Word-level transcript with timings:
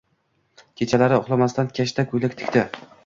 Kechalari 0.81 1.19
uxlamasdan 1.23 1.69
kashta, 1.81 2.07
ko`ylak 2.15 2.35
tikdi 2.41 2.65